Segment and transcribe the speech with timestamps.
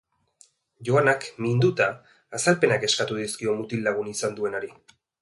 [0.89, 1.87] Joanak, minduta,
[2.39, 4.77] azalpenak eskatuko dizkio mutil lagun izan duenari.